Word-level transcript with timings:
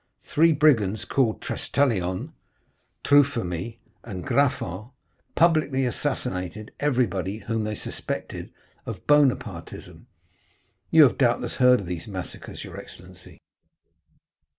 Three 0.23 0.51
brigands, 0.51 1.05
called 1.05 1.43
Trestaillon, 1.43 2.31
Truphemy, 3.05 3.77
and 4.03 4.25
Graffan, 4.25 4.89
publicly 5.35 5.85
assassinated 5.85 6.71
everybody 6.79 7.37
whom 7.37 7.65
they 7.65 7.75
suspected 7.75 8.49
of 8.87 9.05
Bonapartism. 9.05 10.07
You 10.89 11.03
have 11.03 11.19
doubtless 11.19 11.57
heard 11.57 11.81
of 11.81 11.85
these 11.85 12.07
massacres, 12.07 12.63
your 12.63 12.77
excellency?" 12.77 13.37